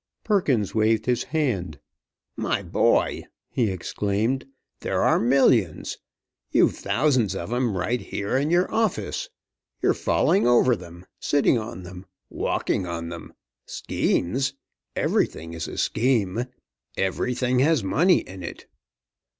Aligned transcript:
Perkins 0.23 0.73
waved 0.73 1.05
his 1.05 1.25
hand. 1.25 1.77
"My 2.35 2.63
boy," 2.63 3.25
he 3.51 3.69
exclaimed, 3.69 4.47
"there 4.79 5.03
are 5.03 5.19
millions! 5.19 5.99
You've 6.49 6.75
thousands 6.75 7.35
of 7.35 7.53
'em 7.53 7.77
right 7.77 8.01
here 8.01 8.35
in 8.35 8.49
your 8.49 8.73
office! 8.73 9.29
You're 9.79 9.93
falling 9.93 10.47
over 10.47 10.75
them, 10.75 11.05
sitting 11.19 11.59
on 11.59 11.83
them, 11.83 12.07
walking 12.31 12.87
on 12.87 13.09
them! 13.09 13.33
Schemes? 13.67 14.55
Everything 14.95 15.53
is 15.53 15.67
a 15.67 15.77
scheme. 15.77 16.45
Everything 16.97 17.59
has 17.59 17.83
money 17.83 18.21
in 18.21 18.41
it!" 18.41 18.65